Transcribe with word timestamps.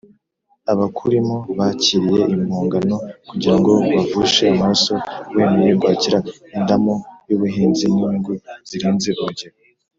Abakurimo 0.71 1.35
bakiriye 1.57 2.19
impongano 2.35 2.95
kugira 3.29 3.55
ngo 3.59 3.71
bavushe 3.93 4.43
amaraso, 4.53 4.93
wemeye 5.35 5.73
kwakira 5.79 6.17
indamu 6.57 6.93
y’ubuhenzi 7.27 7.83
n’inyungu 7.87 8.31
zirenze 8.69 9.09
urugero, 9.21 9.55